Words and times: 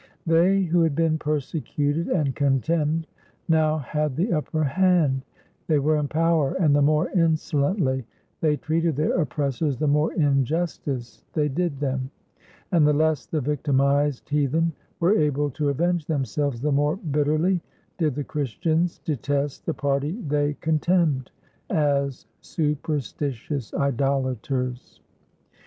They, 0.25 0.63
who 0.63 0.81
had 0.81 0.95
been 0.95 1.19
persecuted 1.19 2.07
and 2.07 2.35
contemned, 2.35 3.05
now 3.47 3.77
had 3.77 4.15
the 4.15 4.33
upper 4.33 4.63
hand; 4.63 5.21
they 5.67 5.77
were 5.77 5.97
in 5.99 6.07
power, 6.07 6.53
and 6.55 6.75
the 6.75 6.81
more 6.81 7.11
insolently 7.11 8.07
they 8.39 8.57
treated 8.57 8.95
their 8.95 9.13
oppressors, 9.21 9.77
the 9.77 9.85
more 9.85 10.11
injustice 10.13 11.23
they 11.33 11.49
did 11.49 11.79
them, 11.79 12.09
and 12.71 12.87
the 12.87 12.93
less 12.93 13.27
the 13.27 13.41
victimized 13.41 14.27
heathen 14.27 14.73
were 14.99 15.15
able 15.15 15.51
to 15.51 15.69
avenge 15.69 16.07
themselves, 16.07 16.61
the 16.61 16.71
more 16.71 16.95
bit 16.95 17.27
terly 17.27 17.61
did 17.99 18.15
the 18.15 18.23
Christians 18.23 18.97
detest 19.05 19.67
the 19.67 19.73
party 19.75 20.19
they 20.27 20.55
contemned 20.61 21.29
as 21.69 22.25
superstitious 22.41 23.71
idolaters. 23.75 24.99